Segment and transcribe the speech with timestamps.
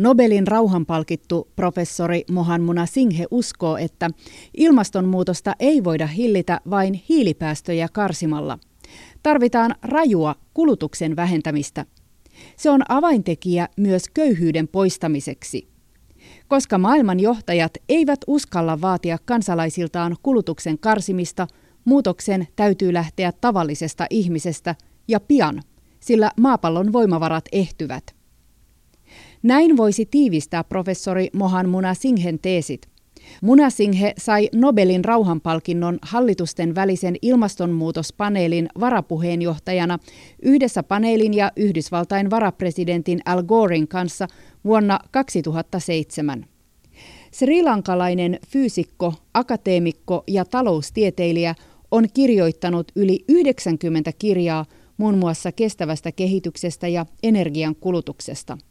[0.00, 4.10] Nobelin rauhanpalkittu professori Mohan Muna Singhe uskoo, että
[4.56, 8.58] ilmastonmuutosta ei voida hillitä vain hiilipäästöjä karsimalla.
[9.22, 11.86] Tarvitaan rajua kulutuksen vähentämistä.
[12.56, 15.68] Se on avaintekijä myös köyhyyden poistamiseksi.
[16.48, 21.46] Koska maailman johtajat eivät uskalla vaatia kansalaisiltaan kulutuksen karsimista,
[21.84, 24.74] muutoksen täytyy lähteä tavallisesta ihmisestä
[25.08, 25.62] ja pian,
[26.00, 28.19] sillä maapallon voimavarat ehtyvät.
[29.42, 32.86] Näin voisi tiivistää professori Mohan Munasinghen teesit.
[33.42, 39.98] Munasinghe sai Nobelin rauhanpalkinnon hallitusten välisen ilmastonmuutospaneelin varapuheenjohtajana
[40.42, 44.28] yhdessä paneelin ja Yhdysvaltain varapresidentin Al Gorein kanssa
[44.64, 46.46] vuonna 2007.
[47.32, 51.54] Srilankalainen fyysikko, akateemikko ja taloustieteilijä
[51.90, 54.64] on kirjoittanut yli 90 kirjaa
[54.96, 58.58] muun muassa kestävästä kehityksestä ja energian kulutuksesta–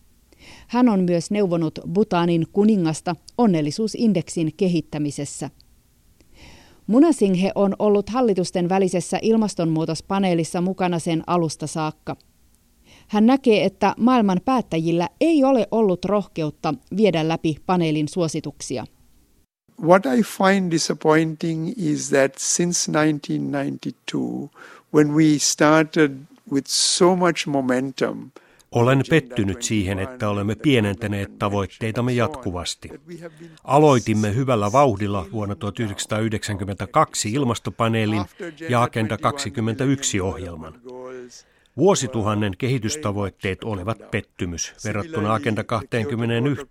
[0.68, 5.50] hän on myös neuvonut Bhutanin kuningasta onnellisuusindeksin kehittämisessä.
[6.88, 12.16] Munasinghe on ollut hallitusten välisessä ilmastonmuutospaneelissa mukana sen alusta saakka.
[13.08, 18.86] Hän näkee, että maailman päättäjillä ei ole ollut rohkeutta viedä läpi paneelin suosituksia.
[19.84, 24.50] What I find disappointing is that since 1992,
[24.94, 26.12] when we started
[26.52, 28.32] with so much momentum,
[28.72, 32.90] olen pettynyt siihen, että olemme pienentäneet tavoitteitamme jatkuvasti.
[33.64, 38.26] Aloitimme hyvällä vauhdilla vuonna 1992 ilmastopaneelin
[38.70, 40.74] ja Agenda 21 ohjelman.
[41.78, 46.70] Vuosituhannen kehitystavoitteet olivat pettymys verrattuna Agenda 21.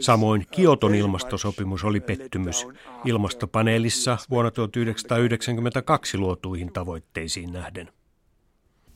[0.00, 2.66] Samoin Kioton ilmastosopimus oli pettymys
[3.04, 7.88] ilmastopaneelissa vuonna 1992 luotuihin tavoitteisiin nähden.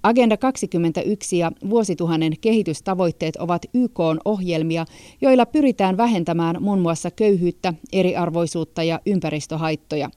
[0.06, 4.84] Agenda 21 ja vuosituhannen kehitystavoitteet ovat YK-ohjelmia,
[5.20, 10.10] joilla pyritään vähentämään muun muassa köyhyyttä, eriarvoisuutta ja ympäristöhaittoja.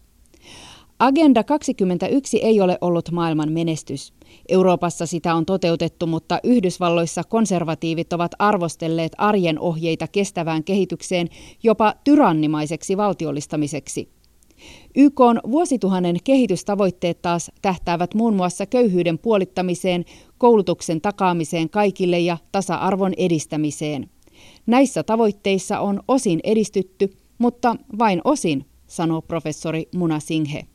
[1.00, 4.14] Agenda 21 ei ole ollut maailman menestys.
[4.50, 11.27] Euroopassa sitä on toteutettu, mutta Yhdysvalloissa konservatiivit ovat arvostelleet arjen ohjeita kestävään kehitykseen
[11.64, 14.19] jopa tyrannimaiseksi valtiollistamiseksi.
[14.95, 20.05] YK on vuosituhannen kehitystavoitteet taas tähtäävät muun muassa köyhyyden puolittamiseen,
[20.37, 24.09] koulutuksen takaamiseen kaikille ja tasa-arvon edistämiseen.
[24.65, 30.65] Näissä tavoitteissa on osin edistytty, mutta vain osin, sanoo professori Muna Singhe.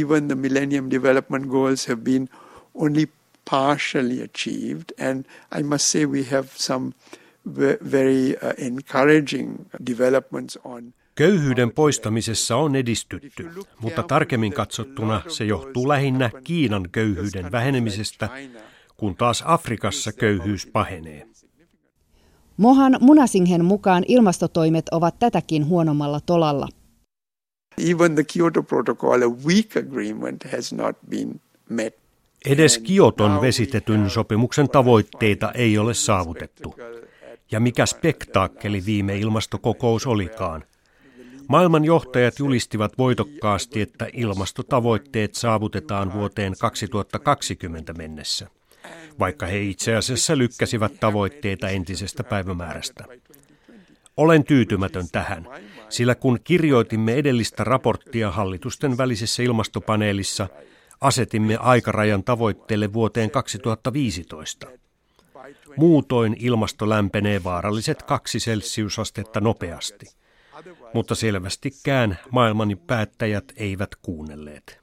[0.00, 2.28] Even the Millennium Development Goals have been
[2.74, 3.06] only
[3.50, 5.24] partially achieved and
[5.58, 6.92] I must say we have some
[7.90, 16.30] very uh, encouraging developments on Köyhyyden poistamisessa on edistytty, mutta tarkemmin katsottuna se johtuu lähinnä
[16.44, 18.28] Kiinan köyhyyden vähenemisestä,
[18.96, 21.26] kun taas Afrikassa köyhyys pahenee.
[22.56, 26.68] Mohan Munasinghen mukaan ilmastotoimet ovat tätäkin huonommalla tolalla.
[27.90, 31.94] Even the Kyoto Protocol, a weak agreement, has not been met.
[32.46, 36.74] Edes Kioton vesitetyn sopimuksen tavoitteita ei ole saavutettu.
[37.52, 40.64] Ja mikä spektaakkeli viime ilmastokokous olikaan–
[41.48, 48.48] Maailman johtajat julistivat voitokkaasti, että ilmastotavoitteet saavutetaan vuoteen 2020 mennessä,
[49.18, 53.04] vaikka he itse asiassa lykkäsivät tavoitteita entisestä päivämäärästä.
[54.16, 55.48] Olen tyytymätön tähän,
[55.88, 60.48] sillä kun kirjoitimme edellistä raporttia hallitusten välisessä ilmastopaneelissa,
[61.00, 64.66] asetimme aikarajan tavoitteelle vuoteen 2015.
[65.76, 70.18] Muutoin ilmasto lämpenee vaaralliset kaksi celsiusastetta nopeasti
[70.94, 74.78] mutta selvästikään maailman päättäjät eivät kuunnelleet.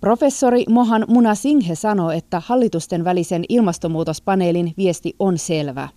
[0.00, 5.88] Professori Mohan Muna Singhe sanoi, että hallitusten välisen ilmastonmuutospaneelin viesti on selvä.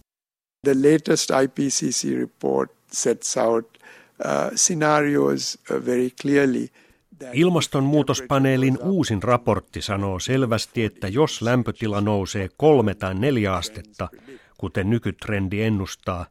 [0.66, 3.78] The latest IPCC report sets out
[4.26, 6.68] uh, scenarios uh, very clearly.
[7.34, 14.10] Ilmastonmuutospaneelin uusin raportti sanoo selvästi, että jos lämpötila nousee kolme tai neljä astetta,
[14.58, 16.26] kuten nykytrendi ennustaa,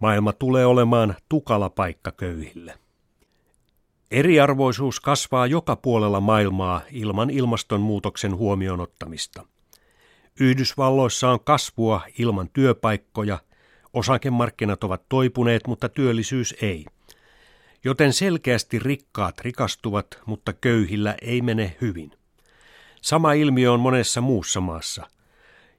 [0.00, 2.78] Maailma tulee olemaan tukala paikka köyhille.
[4.10, 9.46] Eriarvoisuus kasvaa joka puolella maailmaa ilman ilmastonmuutoksen huomioon ottamista.
[10.40, 13.38] Yhdysvalloissa on kasvua ilman työpaikkoja,
[13.92, 16.86] osakemarkkinat ovat toipuneet, mutta työllisyys ei.
[17.84, 22.12] Joten selkeästi rikkaat rikastuvat, mutta köyhillä ei mene hyvin.
[23.02, 25.06] Sama ilmiö on monessa muussa maassa–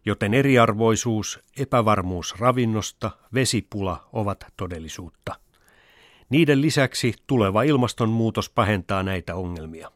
[0.06, 5.36] joten eriarvoisuus, epävarmuus ravinnosta, vesipula ovat todellisuutta.
[6.30, 9.92] Niiden lisäksi tuleva ilmastonmuutos pahentaa näitä ongelmia.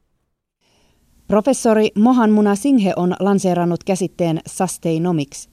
[1.28, 5.50] Professori Mohan Muna Singhe on lanseerannut käsitteen Sustainomics.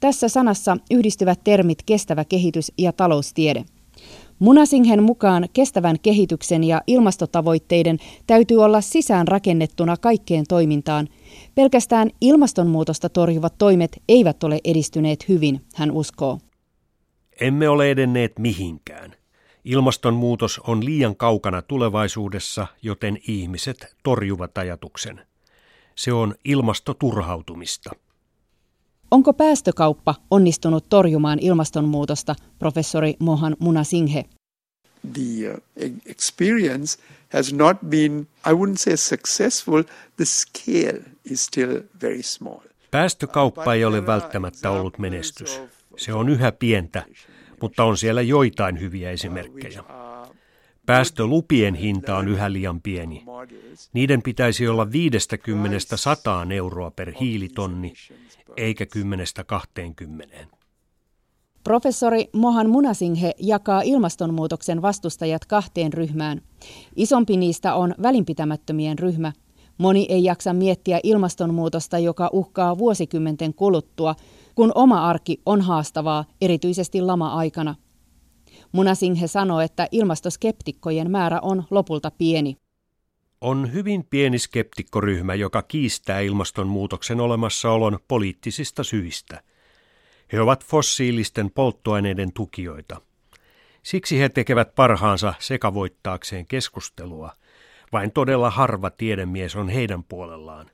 [0.00, 3.64] Tässä sanassa yhdistyvät termit kestävä kehitys ja taloustiede.
[4.38, 11.08] Munasinghen mukaan kestävän kehityksen ja ilmastotavoitteiden täytyy olla sisään rakennettuna kaikkeen toimintaan.
[11.54, 16.38] Pelkästään ilmastonmuutosta torjuvat toimet eivät ole edistyneet hyvin, hän uskoo.
[17.40, 19.14] Emme ole edenneet mihinkään.
[19.64, 25.20] Ilmastonmuutos on liian kaukana tulevaisuudessa, joten ihmiset torjuvat ajatuksen.
[25.94, 27.90] Se on ilmastoturhautumista.
[29.10, 34.24] Onko päästökauppa onnistunut torjumaan ilmastonmuutosta, professori Mohan Munasinghe?
[35.12, 36.98] The uh, experience
[37.32, 39.82] has not been, I wouldn't say successful,
[40.16, 41.00] the scale
[41.30, 42.60] is still very small.
[42.90, 45.60] Päästökauppa ei ole välttämättä ollut menestys.
[45.96, 47.04] Se on yhä pientä,
[47.62, 49.84] mutta on siellä joitain hyviä esimerkkejä.
[50.86, 53.24] Päästölupien hinta on yhä liian pieni.
[53.92, 54.88] Niiden pitäisi olla 50-100
[56.52, 57.92] euroa per hiilitonni,
[58.56, 58.86] eikä
[60.44, 60.46] 10-20.
[61.64, 66.40] Professori Mohan Munasinghe jakaa ilmastonmuutoksen vastustajat kahteen ryhmään.
[66.96, 69.32] Isompi niistä on välinpitämättömien ryhmä.
[69.78, 74.14] Moni ei jaksa miettiä ilmastonmuutosta, joka uhkaa vuosikymmenten kuluttua,
[74.54, 77.74] kun oma arki on haastavaa, erityisesti lama-aikana.
[78.72, 82.56] Munasinghe sanoi, että ilmastoskeptikkojen määrä on lopulta pieni.
[83.40, 89.42] On hyvin pieni skeptikkoryhmä, joka kiistää ilmastonmuutoksen olemassaolon poliittisista syistä.
[90.32, 93.00] He ovat fossiilisten polttoaineiden tukijoita.
[93.82, 97.32] Siksi he tekevät parhaansa sekavoittaakseen keskustelua.
[97.92, 100.70] Vain todella harva tiedemies on heidän puolellaan.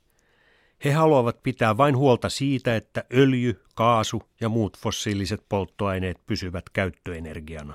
[0.84, 7.74] He haluavat pitää vain huolta siitä, että öljy, kaasu ja muut fossiiliset polttoaineet pysyvät käyttöenergiana.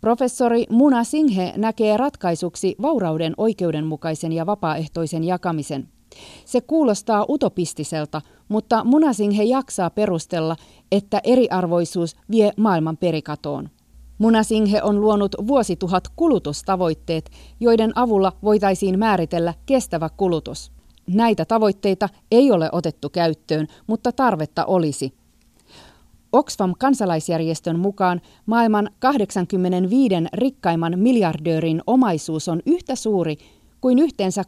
[0.00, 5.88] Professori Muna Singhe näkee ratkaisuksi vaurauden oikeudenmukaisen ja vapaaehtoisen jakamisen.
[6.44, 10.56] Se kuulostaa utopistiselta, mutta Munasinghe jaksaa perustella,
[10.92, 13.70] että eriarvoisuus vie maailman perikatoon.
[14.18, 17.30] Munasinghe on luonut vuosituhat kulutustavoitteet,
[17.60, 20.72] joiden avulla voitaisiin määritellä kestävä kulutus.
[21.06, 25.12] Näitä tavoitteita ei ole otettu käyttöön, mutta tarvetta olisi.
[26.32, 33.36] Oxfam-kansalaisjärjestön mukaan maailman 85 rikkaimman miljardöörin omaisuus on yhtä suuri
[33.80, 34.42] kuin yhteensä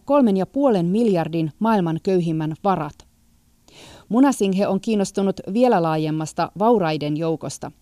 [0.77, 2.95] 3,5 miljardin maailman köyhimmän varat.
[4.09, 7.73] Munasinghe on kiinnostunut vielä laajemmasta vauraiden joukosta.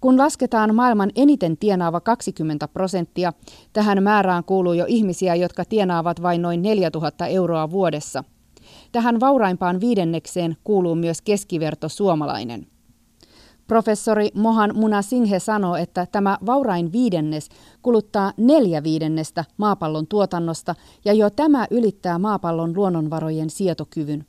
[0.00, 3.32] Kun lasketaan maailman eniten tienaava 20 prosenttia,
[3.72, 8.24] tähän määrään kuuluu jo ihmisiä, jotka tienaavat vain noin 4000 euroa vuodessa.
[8.92, 12.66] Tähän vauraimpaan viidennekseen kuuluu myös keskiverto suomalainen.
[13.66, 17.48] Professori Mohan Munasinghe sanoo, että tämä vaurain viidennes
[17.82, 20.74] kuluttaa neljä viidennestä maapallon tuotannosta
[21.04, 24.26] ja jo tämä ylittää maapallon luonnonvarojen sietokyvyn.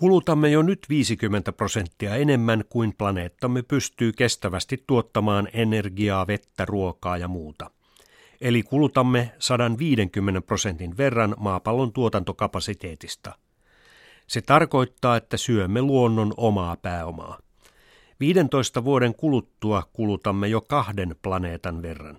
[0.00, 7.28] Kulutamme jo nyt 50 prosenttia enemmän kuin planeettamme pystyy kestävästi tuottamaan energiaa, vettä, ruokaa ja
[7.28, 7.70] muuta.
[8.40, 13.34] Eli kulutamme 150 prosentin verran maapallon tuotantokapasiteetista.
[14.26, 17.38] Se tarkoittaa, että syömme luonnon omaa pääomaa.
[18.20, 22.18] 15 vuoden kuluttua kulutamme jo kahden planeetan verran.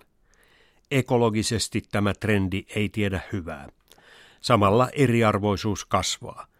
[0.90, 3.68] Ekologisesti tämä trendi ei tiedä hyvää.
[4.40, 6.51] Samalla eriarvoisuus kasvaa.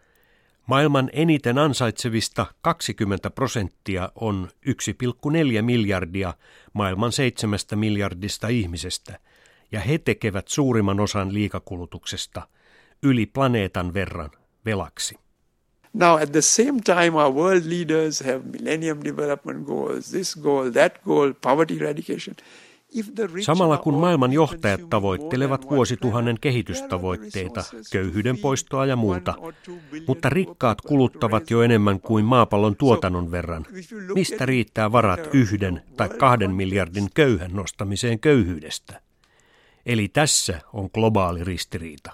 [0.65, 6.33] Maailman eniten ansaitsevista 20 prosenttia on 1,4 miljardia
[6.73, 9.19] maailman seitsemästä miljardista ihmisestä,
[9.71, 12.47] ja he tekevät suurimman osan liikakulutuksesta
[13.03, 14.31] yli planeetan verran
[14.65, 15.15] velaksi.
[15.93, 21.03] Now, at the same time, our world leaders have Millennium Development Goals, this goal, that
[21.05, 22.35] goal, poverty eradication.
[23.41, 29.33] Samalla kun maailman johtajat tavoittelevat vuosituhannen kehitystavoitteita, köyhyyden poistoa ja muuta,
[30.07, 33.65] mutta rikkaat kuluttavat jo enemmän kuin maapallon tuotannon verran.
[34.15, 39.01] Mistä riittää varat yhden tai kahden miljardin köyhän nostamiseen köyhyydestä?
[39.85, 42.11] Eli tässä on globaali ristiriita.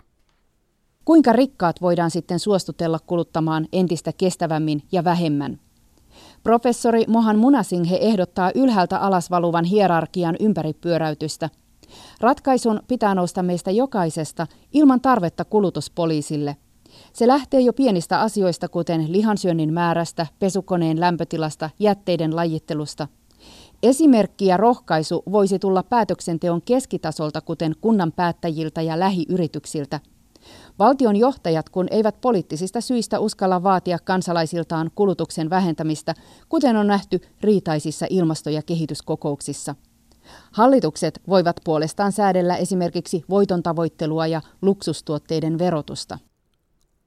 [1.06, 5.60] Kuinka rikkaat voidaan sitten suostutella kuluttamaan entistä kestävämmin ja vähemmän?
[6.44, 11.50] Professori Mohan Munasinghe ehdottaa ylhäältä alas valuvan hierarkian ympäripyöräytystä.
[12.22, 16.58] Ratkaisun pitää nousta meistä jokaisesta ilman tarvetta kulutuspoliisille.
[17.14, 23.08] Se lähtee jo pienistä asioista, kuten lihansyönnin määrästä, pesukoneen lämpötilasta, jätteiden lajittelusta.
[23.84, 30.00] Esimerkki ja rohkaisu voisi tulla päätöksenteon keskitasolta, kuten kunnan päättäjiltä ja lähiyrityksiltä–
[30.80, 36.14] Valtion johtajat, kun eivät poliittisista syistä uskalla vaatia kansalaisiltaan kulutuksen vähentämistä,
[36.50, 39.76] kuten on nähty riitaisissa ilmasto- ja kehityskokouksissa.
[40.52, 46.20] Hallitukset voivat puolestaan säädellä esimerkiksi voiton tavoittelua ja luksustuotteiden verotusta.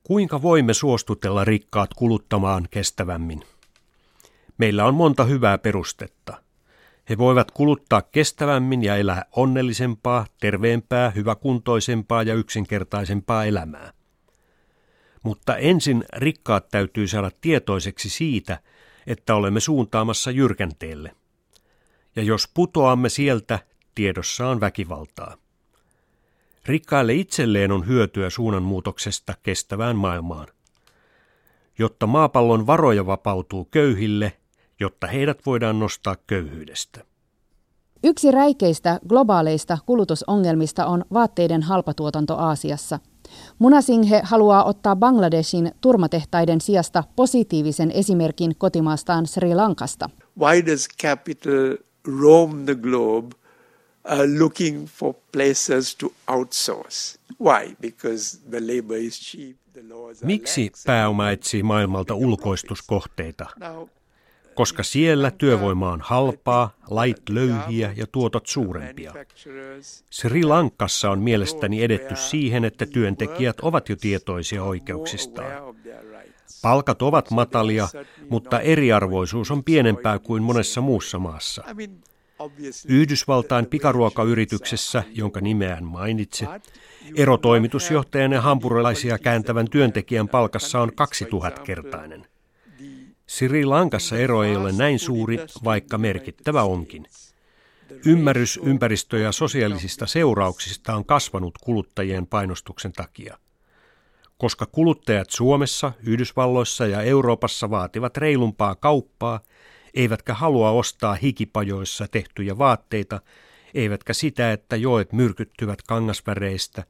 [0.02, 3.42] Kuinka voimme suostutella rikkaat kuluttamaan kestävämmin?
[4.58, 6.42] Meillä on monta hyvää perustetta.
[7.08, 13.92] He voivat kuluttaa kestävämmin ja elää onnellisempaa, terveempää, hyväkuntoisempaa ja yksinkertaisempaa elämää.
[15.22, 18.60] Mutta ensin rikkaat täytyy saada tietoiseksi siitä,
[19.06, 21.16] että olemme suuntaamassa jyrkänteelle.
[22.16, 23.58] Ja jos putoamme sieltä,
[23.94, 25.36] tiedossa on väkivaltaa.
[26.66, 30.46] Rikkaille itselleen on hyötyä suunnanmuutoksesta kestävään maailmaan.
[31.78, 34.32] Jotta maapallon varoja vapautuu köyhille,
[34.82, 37.04] jotta heidät voidaan nostaa köyhyydestä.
[38.04, 42.98] Yksi räikeistä globaaleista kulutusongelmista on vaatteiden halpatuotanto Aasiassa.
[43.58, 50.10] Munasinghe haluaa ottaa Bangladeshin turmatehtaiden sijasta positiivisen esimerkin kotimaastaan Sri Lankasta.
[50.38, 51.76] Why does capital
[52.20, 57.18] roam the globe uh, looking for places to outsource?
[57.40, 57.76] Why?
[57.80, 59.56] Because the labor is cheap.
[60.24, 63.46] Miksi pääoma etsii maailmalta ulkoistuskohteita?
[64.54, 69.12] Koska siellä työvoima on halpaa, lait löyhiä ja tuotot suurempia.
[70.10, 75.74] Sri Lankassa on mielestäni edetty siihen, että työntekijät ovat jo tietoisia oikeuksistaan.
[76.62, 77.88] Palkat ovat matalia,
[78.30, 81.64] mutta eriarvoisuus on pienempää kuin monessa muussa maassa.
[82.88, 86.46] Yhdysvaltain pikaruokayrityksessä, jonka nimeään mainitse,
[87.16, 92.31] erotoimitusjohtajan ja hampurilaisia kääntävän työntekijän palkassa on 2000-kertainen.
[93.32, 97.06] Sri Lankassa ero ei ole näin suuri, vaikka merkittävä onkin.
[98.06, 103.38] Ymmärrys ympäristö- ja sosiaalisista seurauksista on kasvanut kuluttajien painostuksen takia.
[104.38, 109.40] Koska kuluttajat Suomessa, Yhdysvalloissa ja Euroopassa vaativat reilumpaa kauppaa,
[109.94, 113.20] eivätkä halua ostaa hikipajoissa tehtyjä vaatteita,
[113.74, 116.84] eivätkä sitä, että joet myrkyttyvät kangasväreistä,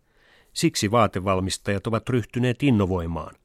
[0.52, 3.41] siksi vaatevalmistajat ovat ryhtyneet innovoimaan.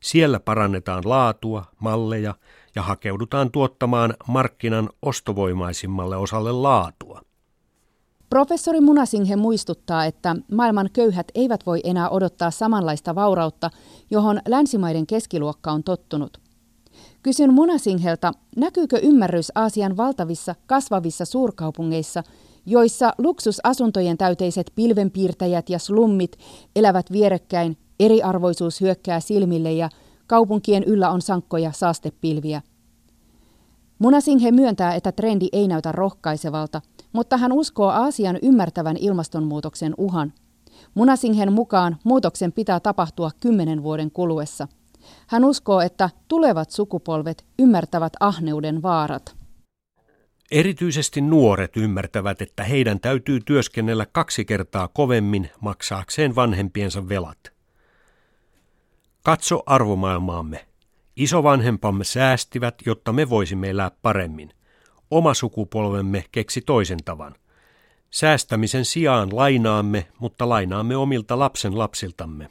[0.00, 2.34] Siellä parannetaan laatua, malleja
[2.74, 7.20] ja hakeudutaan tuottamaan markkinan ostovoimaisimmalle osalle laatua.
[8.30, 13.70] Professori Munasinghe muistuttaa, että maailman köyhät eivät voi enää odottaa samanlaista vaurautta,
[14.10, 16.38] johon länsimaiden keskiluokka on tottunut.
[17.22, 22.22] Kysyn Munasinghelta, näkyykö ymmärrys Aasian valtavissa kasvavissa suurkaupungeissa,
[22.66, 26.36] joissa luksusasuntojen täyteiset pilvenpiirtäjät ja slummit
[26.76, 29.88] elävät vierekkäin Eriarvoisuus hyökkää silmille ja
[30.26, 32.62] kaupunkien yllä on sankkoja saastepilviä.
[33.98, 36.80] Munasinghe myöntää, että trendi ei näytä rohkaisevalta,
[37.12, 40.32] mutta hän uskoo Aasian ymmärtävän ilmastonmuutoksen uhan.
[40.94, 44.68] Munasinghen mukaan muutoksen pitää tapahtua kymmenen vuoden kuluessa.
[45.26, 49.36] Hän uskoo, että tulevat sukupolvet ymmärtävät ahneuden vaarat.
[50.50, 57.59] Erityisesti nuoret ymmärtävät, että heidän täytyy työskennellä kaksi kertaa kovemmin maksaakseen vanhempiensa velat.
[59.30, 60.66] Katso arvomaailmaamme.
[61.16, 64.50] Isovanhempamme säästivät, jotta me voisimme elää paremmin.
[65.10, 67.34] Oma sukupolvemme keksi toisen tavan.
[68.10, 72.50] Säästämisen sijaan lainaamme, mutta lainaamme omilta lapsen lapsiltamme.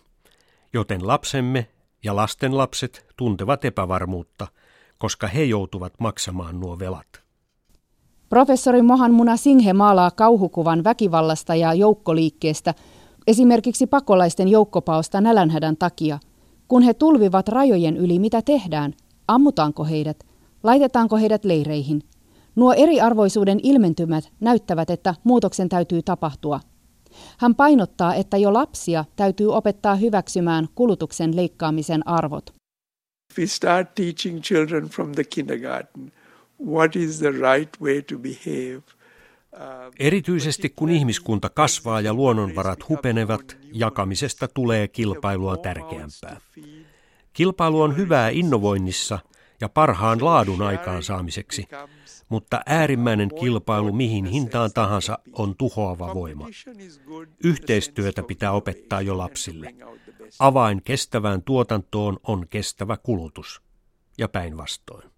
[0.73, 1.67] Joten lapsemme
[2.03, 4.47] ja lasten lapset tuntevat epävarmuutta,
[4.97, 7.21] koska he joutuvat maksamaan nuo velat.
[8.29, 12.73] Professori Mohan Muna Singhe maalaa kauhukuvan väkivallasta ja joukkoliikkeestä,
[13.27, 16.19] esimerkiksi pakolaisten joukkopaosta nälänhädän takia–
[16.69, 18.93] kun he tulvivat rajojen yli, mitä tehdään?
[19.27, 20.23] Ammutaanko heidät?
[20.63, 22.01] Laitetaanko heidät leireihin?
[22.55, 26.59] Nuo eriarvoisuuden ilmentymät näyttävät, että muutoksen täytyy tapahtua.
[27.37, 32.53] Hän painottaa, että jo lapsia täytyy opettaa hyväksymään kulutuksen leikkaamisen arvot.
[33.37, 36.11] We start teaching children from the kindergarten
[36.67, 38.81] what is the right way to behave–
[39.99, 46.41] Erityisesti kun ihmiskunta kasvaa ja luonnonvarat hupenevat, jakamisesta tulee kilpailua tärkeämpää.
[47.33, 49.19] Kilpailu on hyvää innovoinnissa
[49.61, 51.65] ja parhaan laadun aikaansaamiseksi,
[52.29, 56.47] mutta äärimmäinen kilpailu mihin hintaan tahansa on tuhoava voima.
[57.43, 59.75] Yhteistyötä pitää opettaa jo lapsille.
[60.39, 63.61] Avain kestävään tuotantoon on kestävä kulutus
[64.17, 65.08] ja päinvastoin.